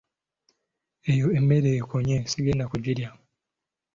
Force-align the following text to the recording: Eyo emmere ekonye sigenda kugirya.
Eyo 1.11 1.27
emmere 1.39 1.69
ekonye 1.79 2.17
sigenda 2.31 2.65
kugirya. 2.71 3.09